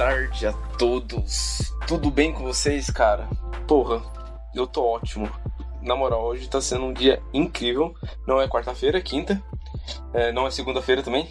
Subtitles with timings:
[0.00, 1.74] Tarde a todos.
[1.86, 3.28] Tudo bem com vocês, cara?
[3.68, 4.00] Porra,
[4.54, 5.30] eu tô ótimo.
[5.82, 7.94] Na moral, hoje tá sendo um dia incrível.
[8.26, 9.38] Não é quarta-feira, é quinta.
[10.14, 11.28] É, não é segunda-feira também.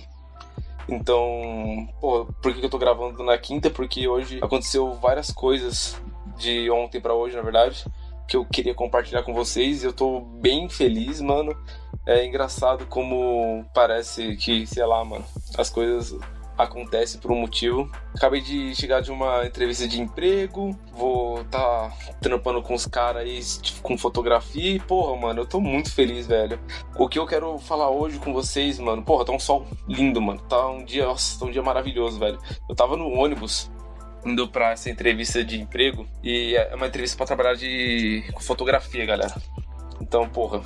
[0.88, 3.72] Então, porra, por que eu tô gravando na quinta?
[3.72, 6.00] Porque hoje aconteceu várias coisas
[6.38, 7.84] de ontem para hoje, na verdade,
[8.28, 9.84] que eu queria compartilhar com vocês.
[9.84, 11.58] Eu tô bem feliz, mano.
[12.06, 15.26] É engraçado como parece que, sei lá, mano,
[15.58, 16.16] as coisas
[16.60, 17.90] acontece por um motivo.
[18.14, 23.40] Acabei de chegar de uma entrevista de emprego, vou tá trampando com os caras aí
[23.62, 26.60] tipo, com fotografia e, porra, mano, eu tô muito feliz, velho.
[26.98, 30.42] O que eu quero falar hoje com vocês, mano, porra, tá um sol lindo, mano.
[30.42, 32.40] Tá um dia, nossa, tá um dia maravilhoso, velho.
[32.68, 33.72] Eu tava no ônibus
[34.26, 39.34] indo para essa entrevista de emprego e é uma entrevista para trabalhar de fotografia, galera.
[40.02, 40.62] Então, porra,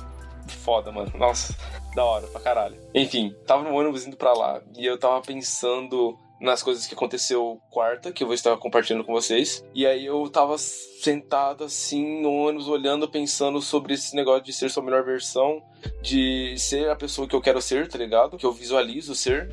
[0.48, 1.12] foda, mano.
[1.16, 1.54] Nossa,
[1.94, 2.76] da hora pra caralho.
[2.94, 7.60] Enfim, tava no ônibus indo pra lá e eu tava pensando nas coisas que aconteceu
[7.70, 9.64] quarta, que eu vou estar compartilhando com vocês.
[9.74, 14.70] E aí eu tava sentado assim no ônibus, olhando, pensando sobre esse negócio de ser
[14.70, 15.62] sua melhor versão,
[16.02, 18.36] de ser a pessoa que eu quero ser, tá ligado?
[18.36, 19.50] Que eu visualizo ser.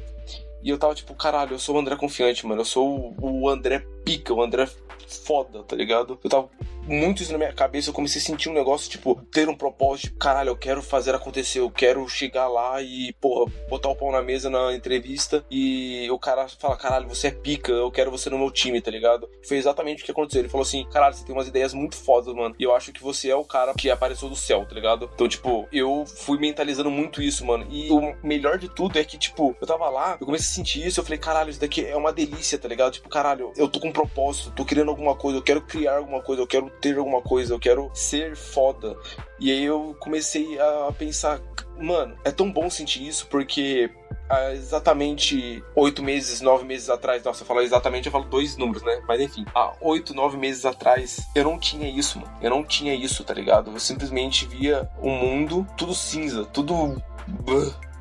[0.64, 2.62] E eu tava tipo, caralho, eu sou o André confiante, mano.
[2.62, 4.68] Eu sou o André pica, o André
[5.12, 6.18] foda, tá ligado?
[6.24, 6.50] Eu tava
[6.88, 10.08] muito isso na minha cabeça, eu comecei a sentir um negócio, tipo, ter um propósito,
[10.08, 14.12] tipo, caralho, eu quero fazer acontecer, eu quero chegar lá e, porra, botar o pau
[14.12, 18.30] na mesa na entrevista e o cara fala, caralho, você é pica, eu quero você
[18.30, 19.30] no meu time, tá ligado?
[19.48, 20.42] Foi exatamente o que aconteceu.
[20.42, 23.04] Ele falou assim, caralho, você tem umas ideias muito fodas, mano, e eu acho que
[23.04, 25.10] você é o cara que apareceu do céu, tá ligado?
[25.14, 29.18] Então, tipo, eu fui mentalizando muito isso, mano, e o melhor de tudo é que,
[29.18, 31.96] tipo, eu tava lá, eu comecei a sentir isso, eu falei, caralho, isso daqui é
[31.96, 32.94] uma delícia, tá ligado?
[32.94, 36.22] Tipo, caralho, eu tô com um propósito, tô querendo alguma coisa, eu quero criar alguma
[36.22, 38.98] coisa, eu quero ter alguma coisa, eu quero ser foda.
[39.40, 41.40] E aí eu comecei a pensar,
[41.78, 43.90] mano, é tão bom sentir isso porque
[44.30, 48.82] há exatamente oito meses, nove meses atrás, nossa, eu falo exatamente, eu falo dois números,
[48.84, 49.02] né?
[49.08, 52.32] Mas enfim, há oito, nove meses atrás, eu não tinha isso, mano.
[52.42, 53.72] Eu não tinha isso, tá ligado?
[53.72, 57.02] Eu simplesmente via o um mundo tudo cinza, tudo.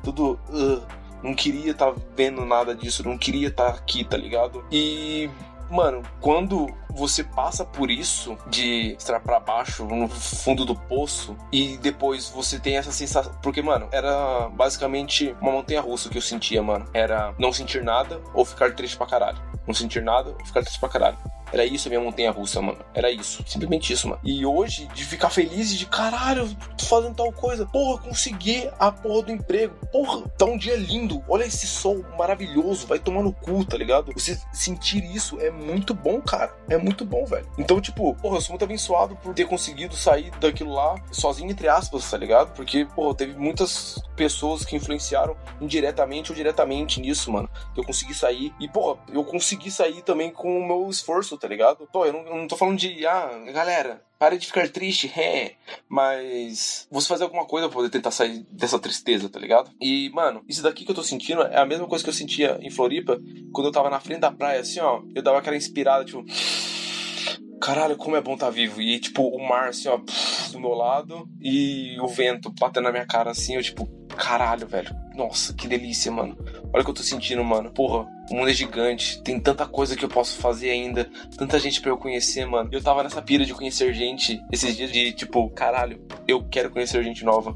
[0.03, 0.39] tudo.
[0.49, 4.63] Uh, não queria estar tá vendo nada disso, não queria estar tá aqui, tá ligado?
[4.71, 5.29] E
[5.71, 11.77] mano, quando você passa por isso de estar para baixo no fundo do poço e
[11.77, 16.61] depois você tem essa sensação, porque mano, era basicamente uma montanha russa que eu sentia,
[16.61, 16.87] mano.
[16.93, 19.41] Era não sentir nada ou ficar triste pra caralho.
[19.65, 21.17] Não sentir nada ou ficar triste pra caralho.
[21.51, 22.79] Era isso a minha montanha russa, mano.
[22.93, 23.43] Era isso.
[23.45, 24.21] Simplesmente isso, mano.
[24.23, 27.65] E hoje, de ficar feliz e de caralho, tô fazendo tal coisa.
[27.65, 29.75] Porra, consegui a porra do emprego.
[29.91, 31.23] Porra, tá um dia lindo.
[31.27, 32.87] Olha esse sol maravilhoso.
[32.87, 34.11] Vai tomar no cu, tá ligado?
[34.13, 36.55] Você sentir isso é muito bom, cara.
[36.69, 37.47] É muito bom, velho.
[37.57, 41.67] Então, tipo, porra, eu sou muito abençoado por ter conseguido sair daquilo lá sozinho, entre
[41.67, 42.53] aspas, tá ligado?
[42.53, 47.49] Porque, porra, teve muitas pessoas que influenciaram indiretamente ou diretamente nisso, mano.
[47.73, 48.53] Que eu consegui sair.
[48.59, 51.87] E, porra, eu consegui sair também com o meu esforço, tá ligado?
[51.91, 55.55] Pô, eu não, eu não tô falando de, ah, galera, pare de ficar triste, é,
[55.89, 59.71] mas você fazer alguma coisa pra poder tentar sair dessa tristeza, tá ligado?
[59.81, 62.59] E, mano, isso daqui que eu tô sentindo é a mesma coisa que eu sentia
[62.61, 63.19] em Floripa
[63.51, 66.23] quando eu tava na frente da praia, assim, ó, eu dava aquela inspirada, tipo
[67.59, 68.79] caralho, como é bom estar tá vivo.
[68.79, 69.97] E, tipo, o mar, assim, ó,
[70.53, 73.89] do meu lado e o vento batendo na minha cara, assim, eu, tipo,
[74.21, 74.95] caralho, velho.
[75.15, 76.37] Nossa, que delícia, mano.
[76.71, 77.71] Olha o que eu tô sentindo, mano.
[77.71, 79.19] Porra, o mundo é gigante.
[79.23, 81.09] Tem tanta coisa que eu posso fazer ainda.
[81.35, 82.69] Tanta gente para eu conhecer, mano.
[82.71, 87.03] Eu tava nessa pira de conhecer gente esses dias de, tipo, caralho, eu quero conhecer
[87.03, 87.55] gente nova.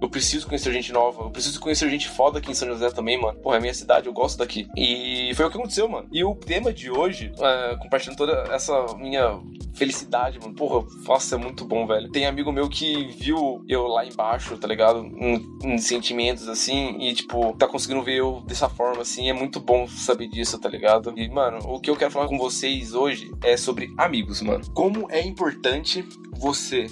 [0.00, 1.22] Eu preciso conhecer gente nova.
[1.22, 3.38] Eu preciso conhecer gente foda aqui em São José também, mano.
[3.38, 4.68] Porra, é minha cidade, eu gosto daqui.
[4.76, 6.06] E foi o que aconteceu, mano.
[6.12, 9.40] E o tema de hoje, é, compartilhando toda essa minha
[9.74, 10.54] felicidade, mano.
[10.54, 12.10] Porra, nossa, é muito bom, velho.
[12.10, 15.04] Tem amigo meu que viu eu lá embaixo, tá ligado?
[15.04, 19.28] Em, em sentimentos, assim, e, tipo, tá conseguindo ver eu dessa forma, assim.
[19.28, 21.12] É muito bom saber disso, tá ligado?
[21.16, 24.64] E, mano, o que eu quero falar com vocês hoje é sobre amigos, mano.
[24.72, 26.86] Como é importante você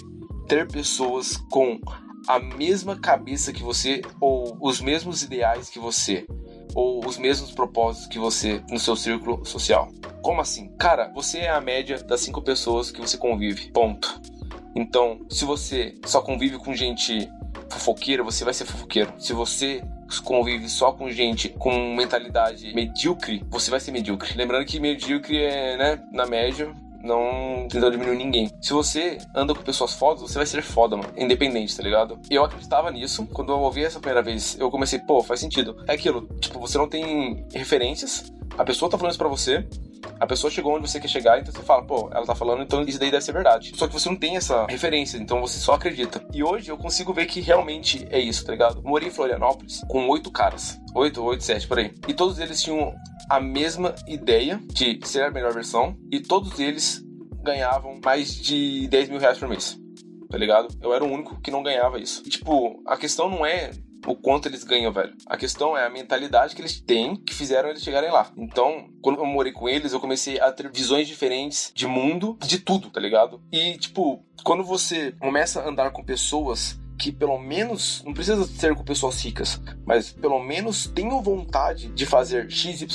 [0.47, 1.79] ter pessoas com
[2.27, 6.25] a mesma cabeça que você ou os mesmos ideais que você
[6.75, 9.89] ou os mesmos propósitos que você no seu círculo social.
[10.21, 10.69] Como assim?
[10.77, 13.71] Cara, você é a média das cinco pessoas que você convive.
[13.71, 14.21] Ponto.
[14.75, 17.29] Então, se você só convive com gente
[17.69, 19.13] fofoqueira, você vai ser fofoqueiro.
[19.17, 19.83] Se você
[20.23, 24.35] convive só com gente com mentalidade medíocre, você vai ser medíocre.
[24.35, 26.73] Lembrando que medíocre é, né, na média,
[27.03, 28.49] não tentando diminuir ninguém.
[28.61, 31.11] Se você anda com pessoas fodas, você vai ser foda, mano.
[31.17, 32.19] Independente, tá ligado?
[32.29, 33.27] Eu acreditava nisso.
[33.33, 35.83] Quando eu ouvi essa primeira vez, eu comecei, pô, faz sentido.
[35.87, 39.67] É aquilo, tipo, você não tem referências, a pessoa tá falando isso pra você,
[40.19, 42.83] a pessoa chegou onde você quer chegar, então você fala, pô, ela tá falando, então
[42.83, 43.73] isso daí deve ser verdade.
[43.75, 46.23] Só que você não tem essa referência, então você só acredita.
[46.33, 48.81] E hoje eu consigo ver que realmente é isso, tá ligado?
[48.83, 50.79] morei em Florianópolis com oito caras.
[50.95, 51.91] Oito, oito, sete, por aí.
[52.07, 52.93] E todos eles tinham
[53.29, 57.03] a mesma ideia de ser a melhor versão e todos eles
[57.41, 59.77] ganhavam mais de 10 mil reais por mês.
[60.29, 60.73] Tá ligado?
[60.81, 62.23] Eu era o único que não ganhava isso.
[62.25, 63.71] E, tipo, a questão não é
[64.07, 65.13] o quanto eles ganham, velho.
[65.27, 68.31] A questão é a mentalidade que eles têm que fizeram eles chegarem lá.
[68.35, 72.59] Então, quando eu morei com eles, eu comecei a ter visões diferentes de mundo, de
[72.59, 73.41] tudo, tá ligado?
[73.51, 78.75] E, tipo, quando você começa a andar com pessoas que pelo menos, não precisa ser
[78.75, 82.85] com pessoas ricas, mas pelo menos tenham vontade de fazer XYZ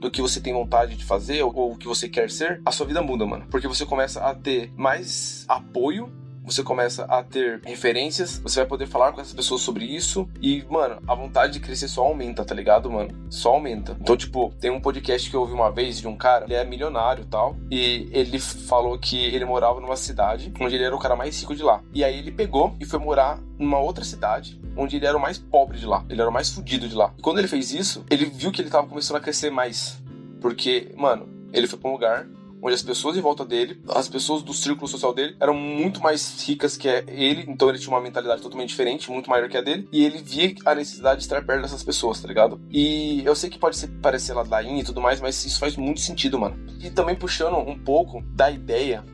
[0.00, 2.86] do que você tem vontade de fazer ou o que você quer ser, a sua
[2.86, 3.46] vida muda, mano.
[3.50, 6.10] Porque você começa a ter mais apoio
[6.50, 10.64] você começa a ter referências, você vai poder falar com essas pessoas sobre isso e,
[10.68, 13.10] mano, a vontade de crescer só aumenta, tá ligado, mano?
[13.28, 13.96] Só aumenta.
[14.00, 16.64] Então, tipo, tem um podcast que eu ouvi uma vez de um cara, ele é
[16.64, 20.98] milionário e tal, e ele falou que ele morava numa cidade onde ele era o
[20.98, 21.82] cara mais rico de lá.
[21.94, 25.38] E aí ele pegou e foi morar numa outra cidade onde ele era o mais
[25.38, 27.12] pobre de lá, ele era o mais fudido de lá.
[27.18, 30.00] E quando ele fez isso, ele viu que ele tava começando a crescer mais.
[30.40, 32.26] Porque, mano, ele foi pra um lugar
[32.62, 36.42] onde as pessoas em volta dele, as pessoas do círculo social dele, eram muito mais
[36.46, 39.88] ricas que ele, então ele tinha uma mentalidade totalmente diferente, muito maior que a dele,
[39.92, 42.60] e ele via a necessidade de estar perto dessas pessoas, tá ligado?
[42.70, 46.00] E eu sei que pode ser, parecer ladainha e tudo mais, mas isso faz muito
[46.00, 46.56] sentido, mano.
[46.80, 49.04] E também puxando um pouco da ideia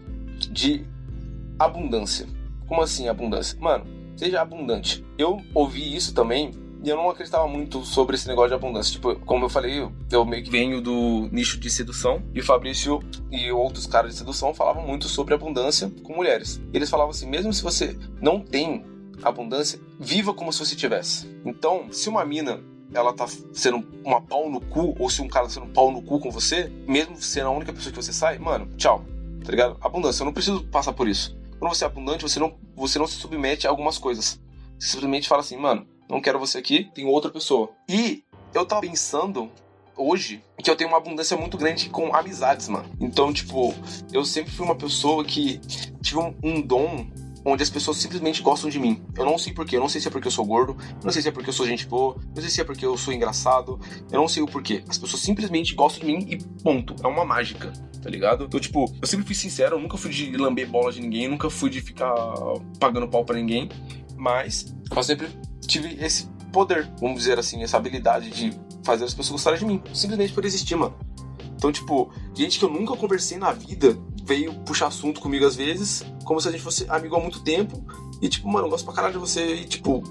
[0.51, 0.85] de
[1.59, 2.27] abundância.
[2.67, 3.59] Como assim abundância?
[3.61, 3.85] Mano,
[4.17, 5.05] seja abundante.
[5.17, 6.51] Eu ouvi isso também
[6.87, 8.93] e eu não acreditava muito sobre esse negócio de abundância.
[8.93, 12.23] Tipo, como eu falei, eu meio que venho do nicho de sedução.
[12.33, 16.61] E o Fabrício e outros caras de sedução falavam muito sobre abundância com mulheres.
[16.73, 18.85] Eles falavam assim: mesmo se você não tem
[19.21, 21.29] abundância, viva como se você tivesse.
[21.45, 22.63] Então, se uma mina
[22.95, 25.91] ela tá sendo uma pau no cu, ou se um cara tá sendo um pau
[25.91, 29.05] no cu com você, mesmo sendo a única pessoa que você sai, mano, tchau.
[29.45, 29.77] Tá ligado?
[29.81, 31.37] Abundância, eu não preciso passar por isso.
[31.59, 34.41] Quando você é abundante, você não, você não se submete a algumas coisas.
[34.79, 37.71] Você simplesmente fala assim, mano, não quero você aqui, tem outra pessoa.
[37.89, 38.25] E
[38.55, 39.51] eu tava pensando
[39.97, 42.89] hoje que eu tenho uma abundância muito grande com amizades, mano.
[43.01, 43.75] Então, tipo,
[44.13, 45.59] eu sempre fui uma pessoa que
[46.03, 47.07] tive um, um dom
[47.45, 49.01] onde as pessoas simplesmente gostam de mim.
[49.17, 51.13] Eu não sei porquê, eu não sei se é porque eu sou gordo, eu não
[51.13, 52.97] sei se é porque eu sou gente boa, eu não sei se é porque eu
[52.97, 53.79] sou engraçado,
[54.11, 54.83] eu não sei o porquê.
[54.89, 56.97] As pessoas simplesmente gostam de mim e ponto.
[57.05, 58.45] É uma mágica, tá ligado?
[58.45, 61.49] Então, tipo, eu sempre fui sincero, eu nunca fui de lamber bola de ninguém, nunca
[61.49, 62.13] fui de ficar
[62.81, 63.69] pagando pau para ninguém,
[64.17, 65.29] mas eu sempre
[65.77, 69.83] tive esse poder, vamos dizer assim, essa habilidade de fazer as pessoas gostarem de mim,
[69.93, 70.95] simplesmente por existir, mano.
[71.57, 76.05] Então, tipo, gente que eu nunca conversei na vida veio puxar assunto comigo às vezes,
[76.25, 77.85] como se a gente fosse amigo há muito tempo,
[78.21, 80.03] e tipo, mano, eu gosto pra caralho de você, e tipo,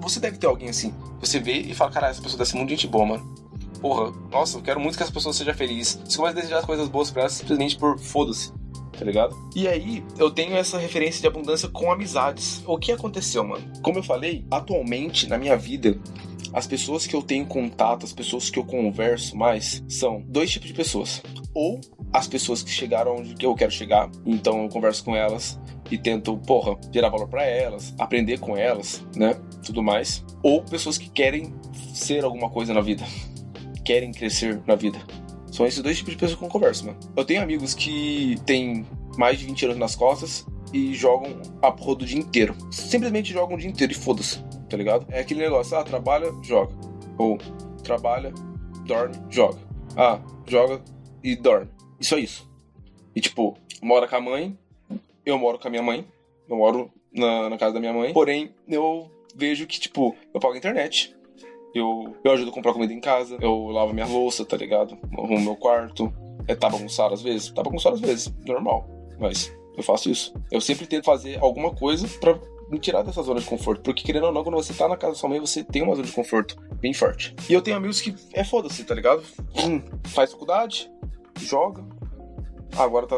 [0.00, 0.94] você, deve ter alguém assim.
[1.20, 3.34] Você vê e fala, caralho, essa pessoa deve ser muito gente boa, mano.
[3.80, 6.00] Porra, nossa, eu quero muito que essa pessoa seja feliz.
[6.04, 8.52] Você começa a desejar as coisas boas pra ela simplesmente por foda-se
[8.98, 9.36] tá ligado?
[9.54, 12.62] E aí, eu tenho essa referência de abundância com amizades.
[12.66, 13.64] O que aconteceu, mano?
[13.82, 15.98] Como eu falei, atualmente na minha vida,
[16.52, 20.68] as pessoas que eu tenho contato, as pessoas que eu converso mais, são dois tipos
[20.68, 21.20] de pessoas.
[21.52, 21.80] Ou
[22.12, 25.58] as pessoas que chegaram onde eu quero chegar, então eu converso com elas
[25.90, 29.36] e tento, porra, gerar valor para elas, aprender com elas, né?
[29.64, 30.24] Tudo mais.
[30.42, 31.52] Ou pessoas que querem
[31.92, 33.04] ser alguma coisa na vida,
[33.84, 34.98] querem crescer na vida.
[35.54, 36.98] São esses dois tipos de pessoas que eu converso, mano.
[37.16, 38.84] Eu tenho amigos que têm
[39.16, 42.56] mais de 20 anos nas costas e jogam a porra do dia inteiro.
[42.72, 45.06] Simplesmente jogam o dia inteiro e foda-se, tá ligado?
[45.10, 46.74] É aquele negócio, ah, trabalha, joga.
[47.16, 47.38] Ou
[47.84, 48.32] trabalha,
[48.84, 49.60] dorme, joga.
[49.96, 50.82] Ah, joga
[51.22, 51.68] e dorme.
[52.00, 52.50] Isso é isso.
[53.14, 54.58] E tipo, mora com a mãe,
[55.24, 56.04] eu moro com a minha mãe,
[56.48, 58.12] eu moro na, na casa da minha mãe.
[58.12, 61.14] Porém, eu vejo que, tipo, eu pago a internet,
[61.74, 64.96] eu, eu ajudo a comprar comida em casa, eu lavo minha louça, tá ligado?
[65.12, 66.12] Arrumo meu quarto.
[66.46, 67.50] É, tá bagunçado às vezes?
[67.50, 68.88] Tá bagunçado às vezes, normal.
[69.18, 70.32] Mas eu faço isso.
[70.50, 72.38] Eu sempre tento fazer alguma coisa para
[72.70, 73.82] me tirar dessa zona de conforto.
[73.82, 75.94] Porque, querendo ou não, quando você tá na casa da sua mãe, você tem uma
[75.94, 77.34] zona de conforto bem forte.
[77.48, 79.22] E eu tenho amigos que é foda-se, tá ligado?
[79.56, 80.90] Hum, faz faculdade,
[81.38, 81.84] joga,
[82.76, 83.16] agora tá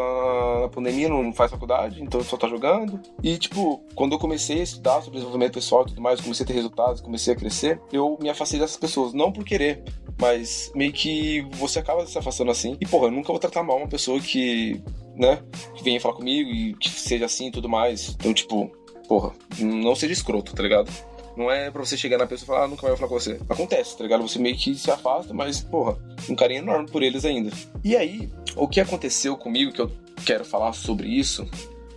[0.63, 3.01] na pandemia, não faz faculdade, então só tá jogando.
[3.23, 6.47] E, tipo, quando eu comecei a estudar sobre desenvolvimento pessoal e tudo mais, comecei a
[6.47, 9.13] ter resultados, comecei a crescer, eu me afastei dessas pessoas.
[9.13, 9.83] Não por querer,
[10.21, 12.77] mas meio que você acaba se afastando assim.
[12.81, 14.83] E, porra, eu nunca vou tratar mal uma pessoa que,
[15.15, 15.43] né,
[15.75, 18.11] que venha falar comigo e que seja assim e tudo mais.
[18.11, 18.71] Então, tipo,
[19.09, 20.91] porra, não seja escroto, tá ligado?
[21.37, 23.39] Não é pra você chegar na pessoa e falar, ah, nunca vai falar com você.
[23.49, 24.23] Acontece, tá ligado?
[24.23, 27.51] Você meio que se afasta, mas, porra, um carinho enorme por eles ainda.
[27.85, 29.93] E aí, o que aconteceu comigo, que eu
[30.25, 31.47] quero falar sobre isso,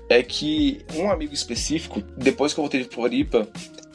[0.09, 3.47] é que um amigo específico, depois que eu voltei de Floripa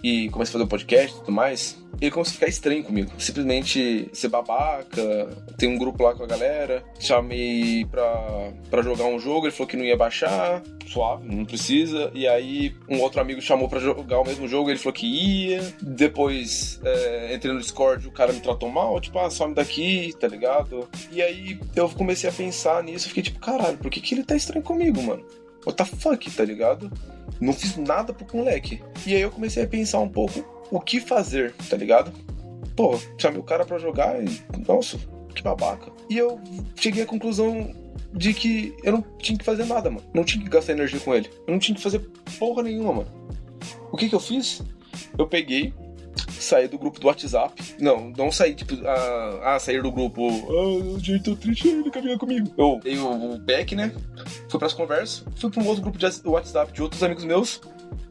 [0.05, 2.85] e comecei a fazer o um podcast e tudo mais, ele começou a ficar estranho
[2.85, 3.11] comigo.
[3.17, 9.19] Simplesmente ser babaca, tem um grupo lá com a galera, chamei pra, pra jogar um
[9.19, 12.11] jogo, ele falou que não ia baixar, suave, não precisa.
[12.13, 15.75] E aí um outro amigo chamou pra jogar o mesmo jogo, ele falou que ia.
[15.81, 20.29] Depois é, entrei no Discord, o cara me tratou mal, tipo, ah, some daqui, tá
[20.29, 20.87] ligado?
[21.11, 24.37] E aí eu comecei a pensar nisso, fiquei tipo, caralho, por que, que ele tá
[24.37, 25.25] estranho comigo, mano?
[25.65, 26.93] What the fuck, tá ligado?
[27.41, 28.83] Não fiz nada pro moleque.
[29.07, 32.13] E aí eu comecei a pensar um pouco o que fazer, tá ligado?
[32.77, 34.43] Pô, chamei o cara pra jogar e.
[34.67, 34.99] Nossa,
[35.35, 35.93] que babaca.
[36.09, 36.41] E eu
[36.77, 37.73] cheguei à conclusão
[38.13, 40.07] de que eu não tinha que fazer nada, mano.
[40.13, 41.29] Não tinha que gastar energia com ele.
[41.47, 42.01] Eu não tinha que fazer
[42.39, 43.11] porra nenhuma, mano.
[43.93, 44.63] O que que eu fiz?
[45.19, 45.73] Eu peguei,
[46.31, 47.55] saí do grupo do WhatsApp.
[47.79, 50.29] Não, não saí, tipo, a, a sair do grupo.
[50.29, 52.53] Ah, gente, tô triste, ele caminha comigo.
[52.57, 53.93] Eu dei o, o back, né?
[54.49, 57.61] Fui pras conversas, fui pra um outro grupo de WhatsApp de outros amigos meus,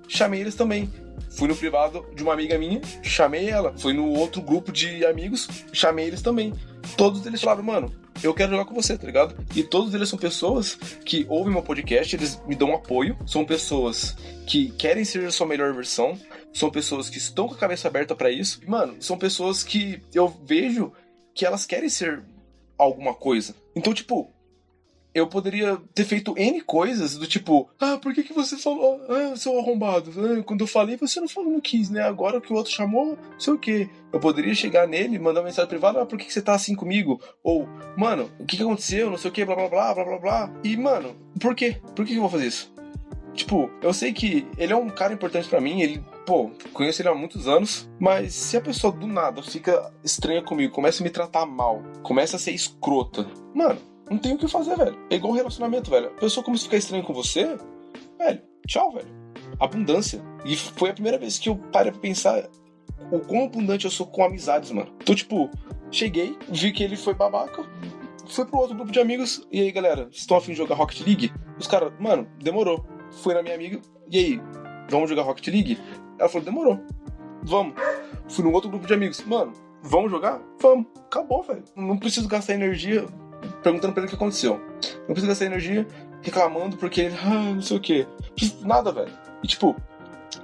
[0.08, 0.90] chamei eles também.
[1.30, 3.74] Fui no privado de uma amiga minha, chamei ela.
[3.78, 6.54] Fui no outro grupo de amigos, chamei eles também.
[6.96, 7.92] Todos eles falaram, mano,
[8.22, 9.36] eu quero jogar com você, tá ligado?
[9.56, 14.16] E todos eles são pessoas que ouvem meu podcast, eles me dão apoio, são pessoas
[14.46, 16.18] que querem ser a sua melhor versão,
[16.54, 18.62] são pessoas que estão com a cabeça aberta para isso.
[18.68, 20.94] Mano, são pessoas que eu vejo
[21.34, 22.24] que elas querem ser
[22.78, 23.56] alguma coisa.
[23.76, 24.32] Então, tipo,
[25.14, 29.36] eu poderia ter feito N coisas do tipo, ah, por que, que você falou, ah,
[29.36, 30.12] seu arrombado?
[30.18, 32.02] Ah, quando eu falei, você não falou, não quis, né?
[32.02, 33.90] Agora que o outro chamou, não sei o quê.
[34.12, 36.76] Eu poderia chegar nele, mandar uma mensagem privada, ah, por que, que você tá assim
[36.76, 37.22] comigo?
[37.44, 39.10] Ou, mano, o que, que aconteceu?
[39.10, 40.54] Não sei o quê, blá blá blá, blá blá blá.
[40.64, 41.78] E, mano, por quê?
[41.96, 42.73] Por que, que eu vou fazer isso?
[43.34, 47.10] Tipo, eu sei que ele é um cara importante para mim, ele, pô, conheço ele
[47.10, 51.10] há muitos anos, mas se a pessoa do nada fica estranha comigo, começa a me
[51.10, 54.98] tratar mal, começa a ser escrota, mano, não tem o que fazer, velho.
[55.10, 56.08] É igual um relacionamento, velho.
[56.08, 57.58] A pessoa começa a ficar estranha com você,
[58.20, 59.08] velho, tchau, velho.
[59.60, 60.22] Abundância.
[60.46, 62.48] E foi a primeira vez que eu parei pra pensar
[63.12, 64.94] o quão abundante eu sou com amizades, mano.
[65.02, 65.50] Então, tipo,
[65.92, 67.64] cheguei, vi que ele foi babaca,
[68.28, 71.34] fui pro outro grupo de amigos, e aí, galera, estão afim de jogar Rocket League?
[71.58, 72.86] Os caras, mano, demorou.
[73.22, 73.80] Fui na minha amiga,
[74.12, 74.42] e aí,
[74.90, 75.80] vamos jogar Rocket League?
[76.20, 76.80] Ela falou, demorou.
[77.44, 77.74] Vamos.
[78.30, 80.42] Fui no outro grupo de amigos, mano, vamos jogar?
[80.62, 80.88] Vamos.
[81.06, 81.64] Acabou, velho.
[81.76, 83.06] Não preciso gastar energia
[83.62, 84.60] perguntando pra ele o que aconteceu.
[85.00, 85.86] Não precisa gastar energia
[86.22, 88.08] reclamando porque ele, ah, não sei o que.
[88.62, 89.12] Nada, velho.
[89.44, 89.76] E tipo,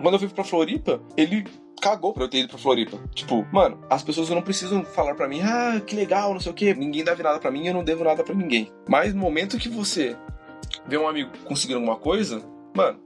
[0.01, 1.45] quando eu fui pra Floripa, ele
[1.81, 2.97] cagou pra eu ter ido pra Floripa.
[3.13, 6.55] Tipo, mano, as pessoas não precisam falar pra mim, ah, que legal, não sei o
[6.55, 6.73] que.
[6.73, 8.71] Ninguém deve nada pra mim, eu não devo nada pra ninguém.
[8.87, 10.15] Mas no momento que você
[10.85, 12.43] vê um amigo conseguindo alguma coisa,
[12.75, 12.99] mano,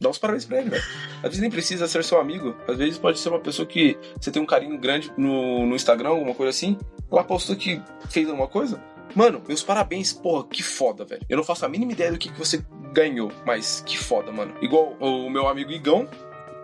[0.00, 0.82] dá os parabéns pra ele, velho.
[1.16, 2.54] Às vezes nem precisa ser seu amigo.
[2.68, 6.10] Às vezes pode ser uma pessoa que você tem um carinho grande no, no Instagram,
[6.10, 6.76] alguma coisa assim.
[7.10, 8.82] Ela postou que fez alguma coisa.
[9.14, 11.22] Mano, meus parabéns, porra, que foda, velho.
[11.28, 14.54] Eu não faço a mínima ideia do que, que você ganhou, mas que foda, mano.
[14.62, 16.08] Igual o meu amigo Igão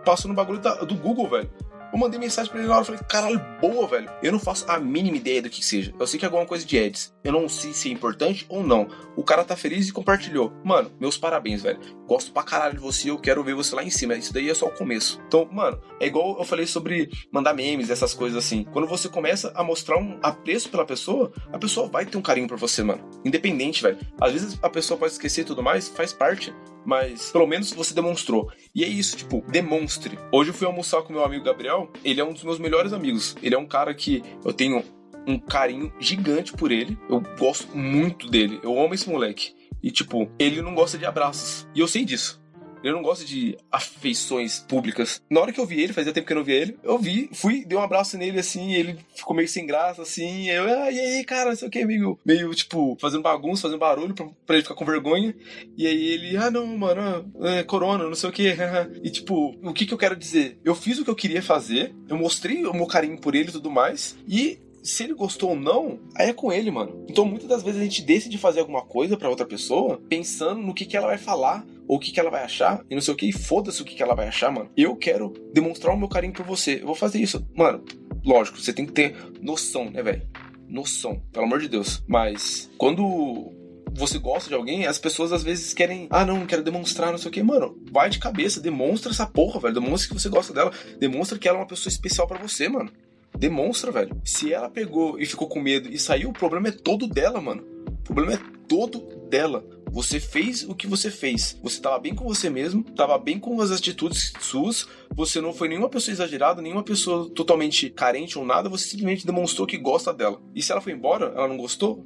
[0.05, 1.51] passou no bagulho da, do Google, velho.
[1.93, 4.11] Eu mandei mensagem pra ele na hora, falei, caralho, boa, velho.
[4.23, 5.95] Eu não faço a mínima ideia do que seja.
[5.99, 7.15] Eu sei que é alguma coisa de ads.
[7.25, 8.89] Eu não sei se é importante ou não.
[9.17, 10.53] O cara tá feliz e compartilhou.
[10.65, 11.81] Mano, meus parabéns, velho.
[12.07, 14.15] Gosto pra caralho de você, eu quero ver você lá em cima.
[14.15, 15.21] Isso daí é só o começo.
[15.27, 18.65] Então, mano, é igual eu falei sobre mandar memes, essas coisas assim.
[18.73, 22.49] Quando você começa a mostrar um apreço pela pessoa, a pessoa vai ter um carinho
[22.49, 23.09] por você, mano.
[23.25, 23.99] Independente, velho.
[24.21, 26.53] Às vezes a pessoa pode esquecer e tudo mais, faz parte
[26.89, 28.51] mas pelo menos você demonstrou.
[28.75, 30.19] E é isso, tipo, demonstre.
[30.33, 33.37] Hoje eu fui almoçar com meu amigo Gabriel, ele é um dos meus melhores amigos.
[33.43, 34.83] Ele é um cara que eu tenho
[35.27, 36.99] um carinho gigante por ele.
[37.09, 38.59] Eu gosto muito dele.
[38.63, 39.55] Eu amo esse moleque.
[39.83, 41.69] E, tipo, ele não gosta de abraços.
[41.75, 42.43] E eu sei disso.
[42.83, 45.21] Ele não gosta de afeições públicas.
[45.31, 47.29] Na hora que eu vi ele, fazia tempo que eu não via ele, eu vi,
[47.33, 50.49] fui, dei um abraço nele assim, ele ficou meio sem graça, assim.
[50.49, 53.81] Eu, ah, e aí, cara, não sei o que, meio, meio tipo, fazendo bagunça, fazendo
[53.81, 55.35] barulho pra, pra ele ficar com vergonha.
[55.77, 58.55] E aí ele, ah, não, mano, é corona, não sei o que.
[59.03, 60.59] e tipo, o que que eu quero dizer?
[60.65, 63.53] Eu fiz o que eu queria fazer, eu mostrei o meu carinho por ele e
[63.53, 67.05] tudo mais, e se ele gostou ou não, aí é com ele, mano.
[67.09, 70.75] Então muitas das vezes a gente decide fazer alguma coisa para outra pessoa pensando no
[70.75, 73.15] que, que ela vai falar ou o que, que ela vai achar e não sei
[73.15, 74.71] o que, e foda-se o que, que ela vai achar, mano.
[74.77, 76.81] Eu quero demonstrar o meu carinho por você.
[76.81, 77.47] Eu vou fazer isso.
[77.57, 77.85] Mano,
[78.25, 80.27] lógico, você tem que ter noção, né, velho?
[80.69, 82.03] Noção, pelo amor de Deus.
[82.07, 83.53] Mas quando
[83.95, 87.29] você gosta de alguém, as pessoas às vezes querem, ah, não, quero demonstrar, não sei
[87.29, 87.77] o que, mano.
[87.91, 89.75] Vai de cabeça, demonstra essa porra, velho.
[89.75, 90.73] Demonstra que você gosta dela.
[90.99, 92.91] Demonstra que ela é uma pessoa especial para você, mano.
[93.37, 94.21] Demonstra, velho.
[94.25, 97.65] Se ela pegou e ficou com medo e saiu, o problema é todo dela, mano.
[97.87, 99.65] O problema é todo dela.
[99.91, 101.59] Você fez o que você fez.
[101.63, 104.87] Você estava bem com você mesmo, estava bem com as atitudes suas.
[105.15, 108.69] Você não foi nenhuma pessoa exagerada, nenhuma pessoa totalmente carente ou nada.
[108.69, 110.41] Você simplesmente demonstrou que gosta dela.
[110.55, 112.05] E se ela foi embora, ela não gostou?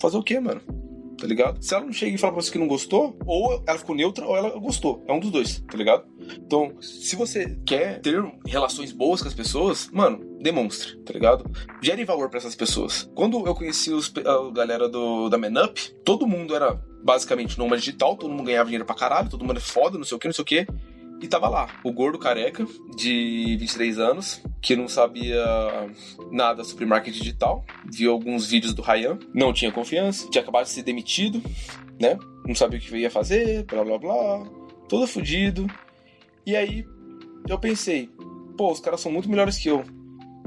[0.00, 0.60] Fazer o quê, mano?
[1.22, 1.62] Tá ligado?
[1.62, 4.26] Se ela não chega e fala pra você que não gostou, ou ela ficou neutra
[4.26, 5.04] ou ela gostou.
[5.06, 6.04] É um dos dois, tá ligado?
[6.36, 11.48] Então, se você quer ter relações boas com as pessoas, mano, demonstre, tá ligado?
[11.80, 13.08] Gere valor para essas pessoas.
[13.14, 16.74] Quando eu conheci os, a galera do, da Menup, todo mundo era
[17.04, 20.16] basicamente numa digital, todo mundo ganhava dinheiro pra caralho, todo mundo é foda, não sei
[20.16, 20.66] o que, não sei o que.
[21.22, 25.40] E tava lá, o gordo careca, de 23 anos, que não sabia
[26.32, 30.70] nada sobre marketing digital, viu alguns vídeos do Ryan, não tinha confiança, tinha acabado de
[30.70, 31.40] ser demitido,
[32.00, 32.18] né?
[32.44, 34.44] Não sabia o que ia fazer, blá blá blá,
[34.88, 35.68] todo fodido.
[36.44, 36.84] E aí
[37.48, 38.10] eu pensei,
[38.58, 39.84] pô, os caras são muito melhores que eu.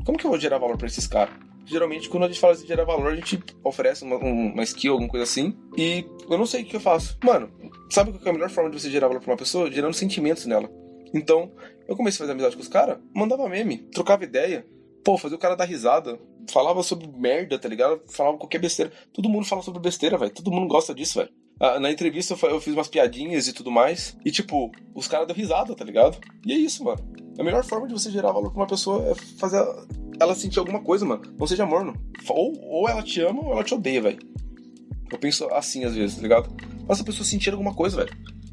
[0.05, 1.45] Como que eu vou gerar valor para esses caras?
[1.66, 5.10] Geralmente, quando a gente fala de gerar valor, a gente oferece uma, uma skill, alguma
[5.10, 5.58] coisa assim.
[5.78, 7.18] E eu não sei o que eu faço.
[7.24, 7.52] Mano,
[7.90, 9.72] sabe qual é a melhor forma de você gerar valor pra uma pessoa?
[9.72, 10.70] Gerando sentimentos nela.
[11.14, 11.52] Então,
[11.88, 14.66] eu comecei a fazer amizade com os caras, mandava meme, trocava ideia.
[15.04, 16.20] Pô, fazia o cara dar risada.
[16.52, 18.02] Falava sobre merda, tá ligado?
[18.08, 18.92] Falava qualquer besteira.
[19.14, 20.32] Todo mundo fala sobre besteira, velho.
[20.32, 21.32] Todo mundo gosta disso, velho.
[21.60, 24.18] Ah, na entrevista eu fiz umas piadinhas e tudo mais.
[24.26, 26.18] E, tipo, os caras deu risada, tá ligado?
[26.46, 27.00] E é isso, mano.
[27.40, 29.64] A melhor forma de você gerar valor pra uma pessoa é fazer
[30.20, 31.22] ela sentir alguma coisa, mano.
[31.38, 31.94] Não seja morno.
[32.30, 34.20] Ou, ou ela te ama ou ela te odeia, velho.
[35.12, 36.50] Eu penso assim às vezes, tá ligado?
[36.88, 38.12] Faça a pessoa sentir alguma coisa, velho.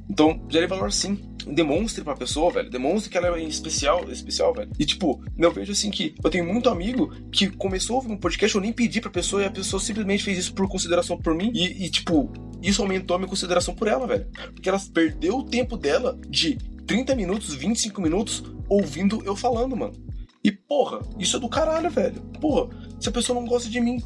[0.08, 1.18] Então, gere valor sim.
[1.46, 2.70] Demonstre pra pessoa, velho.
[2.70, 4.70] Demonstre que ela é especial, especial, velho.
[4.78, 8.16] E, tipo, eu vejo assim que eu tenho muito amigo que começou a ouvir um
[8.16, 11.34] podcast, eu nem pedi pra pessoa e a pessoa simplesmente fez isso por consideração por
[11.34, 11.50] mim.
[11.54, 12.30] E, e tipo,
[12.62, 14.26] isso aumentou a minha consideração por ela, velho.
[14.54, 19.92] Porque ela perdeu o tempo dela de 30 minutos, 25 minutos ouvindo eu falando, mano.
[20.44, 22.20] E, porra, isso é do caralho, velho.
[22.40, 22.68] Porra,
[22.98, 24.02] se a pessoa não gosta de mim,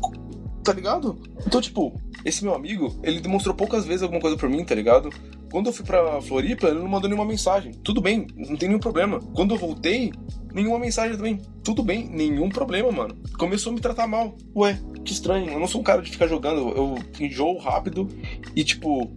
[0.62, 1.18] tá ligado?
[1.46, 5.10] Então, tipo, esse meu amigo, ele demonstrou poucas vezes alguma coisa por mim, tá ligado?
[5.50, 7.72] Quando eu fui pra Floripa, ele não mandou nenhuma mensagem.
[7.72, 9.20] Tudo bem, não tem nenhum problema.
[9.32, 10.12] Quando eu voltei,
[10.52, 11.40] nenhuma mensagem também.
[11.62, 13.16] Tudo bem, nenhum problema, mano.
[13.38, 14.36] Começou a me tratar mal.
[14.54, 15.50] Ué, que estranho.
[15.50, 16.68] Eu não sou um cara de ficar jogando.
[16.70, 18.08] Eu enjoo rápido
[18.54, 19.10] e, tipo,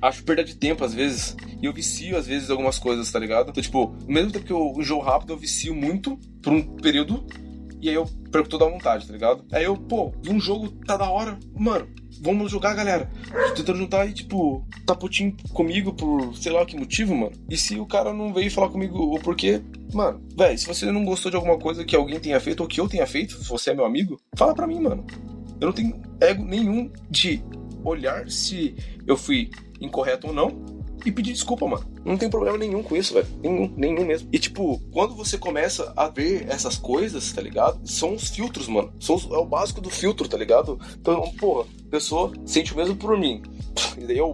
[0.00, 1.36] acho perda de tempo às vezes.
[1.60, 3.50] E eu vicio às vezes algumas coisas, tá ligado?
[3.50, 7.26] Então, tipo, mesmo tempo que eu enjoo rápido, eu vicio muito por um período.
[7.80, 9.44] E aí eu perco toda a vontade, tá ligado?
[9.52, 11.38] Aí eu, pô, um jogo, tá da hora.
[11.54, 11.86] Mano,
[12.22, 13.10] vamos jogar, galera.
[13.48, 17.32] Tô tentando juntar e, tipo, tá putinho comigo por sei lá que motivo, mano.
[17.50, 21.04] E se o cara não veio falar comigo o porquê, mano, velho, se você não
[21.04, 23.70] gostou de alguma coisa que alguém tenha feito ou que eu tenha feito, se você
[23.70, 25.04] é meu amigo, fala pra mim, mano.
[25.60, 27.42] Eu não tenho ego nenhum de
[27.84, 28.74] olhar se
[29.06, 30.64] eu fui incorreto ou não
[31.04, 31.84] e pedir desculpa, mano.
[32.04, 33.26] Não tem problema nenhum com isso, velho.
[33.42, 34.28] Nenhum, nenhum mesmo.
[34.32, 37.86] E, tipo, quando você começa a ver essas coisas, tá ligado?
[37.86, 38.92] São os filtros, mano.
[38.98, 40.78] São os, é o básico do filtro, tá ligado?
[40.98, 43.42] Então, porra, a pessoa sente o mesmo por mim.
[43.98, 44.32] E daí eu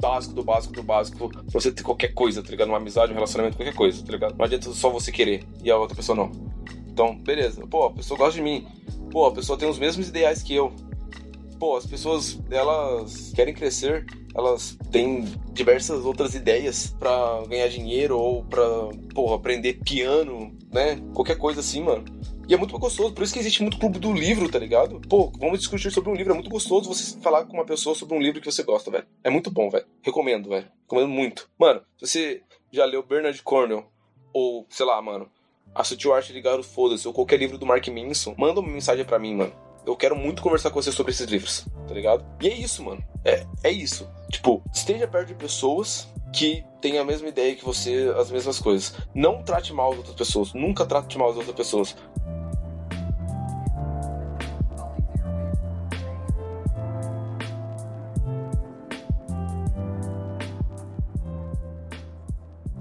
[0.00, 2.68] básico do básico do básico pra você ter qualquer coisa, tá ligado?
[2.68, 4.36] Uma amizade, um relacionamento, qualquer coisa, tá ligado?
[4.36, 6.30] Não adianta só você querer e a outra pessoa não.
[6.88, 7.66] Então, beleza.
[7.66, 8.66] Pô, a pessoa gosta de mim.
[9.10, 10.72] Pô, a pessoa tem os mesmos ideais que eu.
[11.58, 14.04] Pô, as pessoas, elas querem crescer
[14.36, 18.62] elas têm diversas outras ideias para ganhar dinheiro ou pra,
[19.14, 21.00] porra, aprender piano, né?
[21.14, 22.04] Qualquer coisa assim, mano.
[22.46, 25.00] E é muito gostoso, por isso que existe muito clube do livro, tá ligado?
[25.08, 26.32] Pô, vamos discutir sobre um livro.
[26.32, 29.06] É muito gostoso você falar com uma pessoa sobre um livro que você gosta, velho.
[29.24, 29.86] É muito bom, velho.
[30.02, 30.68] Recomendo, velho.
[30.82, 31.48] Recomendo muito.
[31.58, 33.86] Mano, se você já leu Bernard Cornwell,
[34.34, 35.30] ou, sei lá, mano,
[35.74, 39.04] A Sutil Arte de Ligar Foda-se, ou qualquer livro do Mark Manson, manda uma mensagem
[39.04, 42.24] para mim, mano eu quero muito conversar com você sobre esses livros, tá ligado?
[42.40, 43.02] E é isso, mano.
[43.24, 44.08] É, é isso.
[44.30, 48.94] Tipo, esteja perto de pessoas que têm a mesma ideia que você, as mesmas coisas.
[49.14, 50.52] Não trate mal as outras pessoas.
[50.52, 51.96] Nunca trate mal as outras pessoas.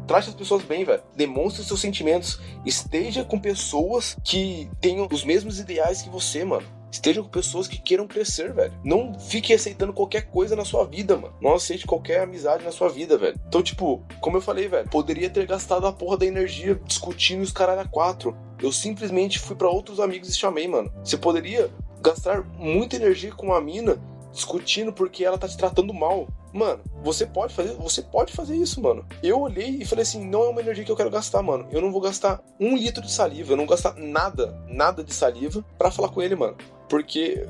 [0.07, 1.01] Trate as pessoas bem, velho.
[1.15, 2.39] Demonstre seus sentimentos.
[2.65, 6.67] Esteja com pessoas que tenham os mesmos ideais que você, mano.
[6.91, 8.73] Esteja com pessoas que queiram crescer, velho.
[8.83, 11.35] Não fique aceitando qualquer coisa na sua vida, mano.
[11.41, 13.37] Não aceite qualquer amizade na sua vida, velho.
[13.47, 17.51] Então, tipo, como eu falei, velho, poderia ter gastado a porra da energia discutindo os
[17.51, 18.37] caras a quatro.
[18.61, 20.89] Eu simplesmente fui para outros amigos e chamei, mano.
[21.03, 21.69] Você poderia
[22.01, 23.99] gastar muita energia com uma mina
[24.31, 26.27] discutindo porque ela tá te tratando mal.
[26.55, 29.05] Mano, você pode fazer, você pode fazer isso, mano.
[29.21, 31.67] Eu olhei e falei assim, não é uma energia que eu quero gastar, mano.
[31.69, 35.13] Eu não vou gastar um litro de saliva, eu não vou gastar nada, nada de
[35.13, 36.55] saliva para falar com ele, mano.
[36.87, 37.45] Porque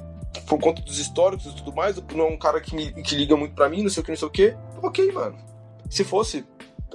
[0.47, 3.37] por conta dos históricos e tudo mais, não é um cara que, me, que liga
[3.37, 4.57] muito pra mim, não sei o que, não sei o que.
[4.81, 5.37] Ok, mano.
[5.87, 6.43] Se fosse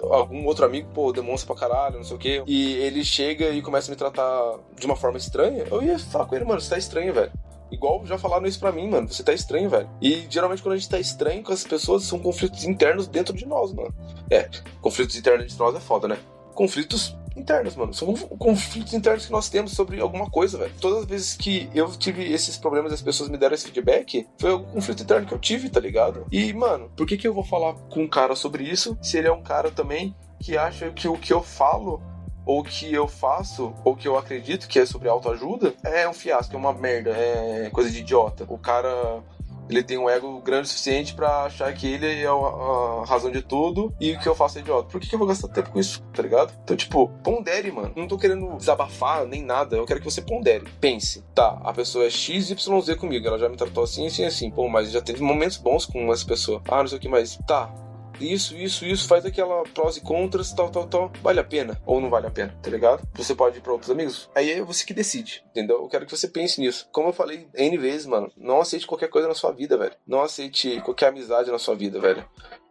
[0.03, 3.63] algum outro amigo, pô, demonstra pra caralho, não sei o que, e ele chega e
[3.63, 6.71] começa a me tratar de uma forma estranha, eu ia falar com ele, mano, você
[6.71, 7.31] tá estranho, velho.
[7.71, 9.09] Igual já falaram isso pra mim, mano.
[9.09, 9.89] Você tá estranho, velho.
[10.01, 13.47] E geralmente quando a gente tá estranho com as pessoas, são conflitos internos dentro de
[13.47, 13.95] nós, mano.
[14.31, 14.49] É,
[14.81, 16.19] conflitos internos entre nós é foda, né?
[16.55, 17.93] Conflitos internas, mano.
[17.95, 20.73] São conflitos internos que nós temos sobre alguma coisa, velho.
[20.81, 24.27] Todas as vezes que eu tive esses problemas e as pessoas me deram esse feedback,
[24.39, 26.27] foi algum conflito interno que eu tive, tá ligado?
[26.31, 29.29] E, mano, por que que eu vou falar com um cara sobre isso se ele
[29.29, 32.03] é um cara também que acha que o que eu falo
[32.51, 36.53] ou que eu faço, ou que eu acredito que é sobre autoajuda, é um fiasco,
[36.53, 38.45] é uma merda, é coisa de idiota.
[38.49, 39.23] O cara
[39.69, 43.41] ele tem um ego grande o suficiente para achar que ele é a, razão de
[43.41, 44.89] tudo e o que eu faço é idiota.
[44.91, 46.53] Por que, eu vou gastar tempo com isso, tá ligado?
[46.65, 47.93] Então, tipo, pondere, mano.
[47.95, 49.77] Não tô querendo desabafar nem nada.
[49.77, 50.65] Eu quero que você pondere.
[50.81, 53.29] Pense, tá, a pessoa é XYZ comigo.
[53.29, 54.51] Ela já me tratou assim, assim, assim.
[54.51, 56.61] Pô, mas já teve momentos bons com essa pessoa.
[56.69, 57.39] Ah, não sei o que mais.
[57.47, 57.73] Tá,
[58.21, 61.13] isso, isso, isso, faz aquela prós e contras, tal, tal, tal.
[61.23, 63.03] Vale a pena ou não vale a pena, tá ligado?
[63.15, 64.29] Você pode ir pra outros amigos.
[64.35, 65.83] Aí é você que decide, entendeu?
[65.83, 66.89] Eu quero que você pense nisso.
[66.93, 69.95] Como eu falei N vezes, mano, não aceite qualquer coisa na sua vida, velho.
[70.07, 72.25] Não aceite qualquer amizade na sua vida, velho.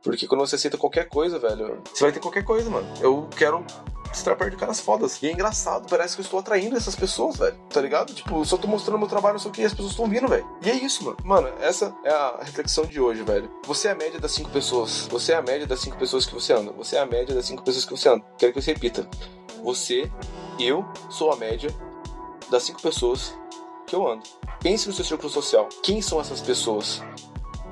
[0.03, 2.87] Porque quando você aceita qualquer coisa, velho, você vai ter qualquer coisa, mano.
[3.01, 3.65] Eu quero
[4.11, 5.21] estar perto de caras fodas.
[5.21, 7.57] E é engraçado, parece que eu estou atraindo essas pessoas, velho.
[7.69, 8.13] Tá ligado?
[8.13, 10.27] Tipo, só tô mostrando meu trabalho, não sei o que, e as pessoas estão vindo,
[10.27, 10.47] velho.
[10.61, 11.17] E é isso, mano.
[11.23, 13.49] Mano, essa é a reflexão de hoje, velho.
[13.65, 15.07] Você é a média das cinco pessoas.
[15.09, 16.71] Você é a média das cinco pessoas que você anda.
[16.71, 18.25] Você é a média das cinco pessoas que você anda.
[18.37, 19.07] Quero que você repita.
[19.63, 20.09] Você,
[20.59, 21.69] eu, sou a média
[22.49, 23.33] das cinco pessoas
[23.85, 24.23] que eu ando.
[24.61, 25.67] Pense no seu círculo social.
[25.83, 27.01] Quem são essas pessoas?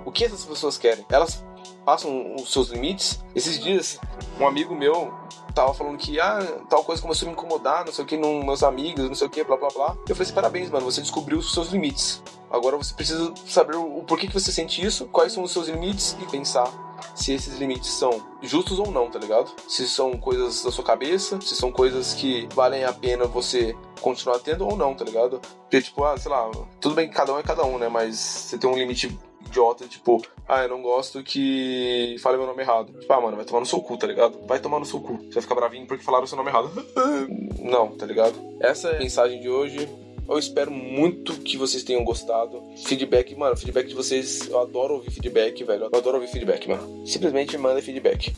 [0.06, 1.06] O que essas pessoas querem?
[1.10, 1.44] Elas
[1.86, 3.24] passam os seus limites.
[3.36, 4.00] Esses dias,
[4.40, 5.14] um amigo meu
[5.58, 6.40] tava falando que, ah,
[6.70, 9.28] tal coisa começou a me incomodar, não sei o que, nos meus amigos, não sei
[9.28, 9.98] o que, blá blá blá.
[10.08, 12.22] Eu falei assim, parabéns, mano, você descobriu os seus limites.
[12.50, 16.16] Agora você precisa saber o, porquê que você sente isso, quais são os seus limites
[16.22, 16.72] e pensar
[17.14, 19.52] se esses limites são justos ou não, tá ligado?
[19.68, 24.40] Se são coisas da sua cabeça, se são coisas que valem a pena você continuar
[24.40, 25.40] tendo ou não, tá ligado?
[25.40, 27.90] Porque, tipo, ah, sei lá, tudo bem que cada um é cada um, né?
[27.90, 29.18] Mas você tem um limite
[29.48, 32.94] idiota, tipo, ah, eu não gosto que fale meu nome errado.
[33.00, 34.40] Tipo, ah, mano, vai tomar no seu cu, tá ligado?
[34.48, 35.18] Vai tomar no seu cu.
[35.18, 36.72] Você vai ficar bravinho porque falaram seu nome errado.
[37.60, 38.36] não, tá ligado?
[38.60, 39.90] Essa é a mensagem de hoje.
[40.30, 42.62] Eu espero muito que vocês tenham gostado.
[42.86, 45.88] Feedback, mano, feedback de vocês, eu adoro ouvir feedback, velho.
[45.92, 47.08] Eu adoro ouvir feedback, mano.
[47.08, 48.34] Simplesmente manda feedback.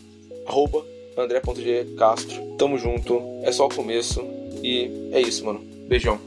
[0.45, 0.85] Arroba
[1.17, 2.55] André.g Castro.
[2.57, 3.21] Tamo junto.
[3.43, 4.21] É só o começo.
[4.63, 5.59] E é isso, mano.
[5.87, 6.19] Beijão.